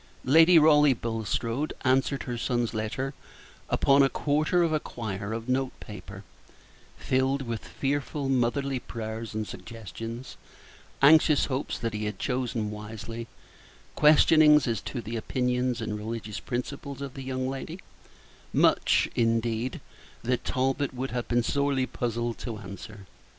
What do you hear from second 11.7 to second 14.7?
that he had chosen wisely; questionings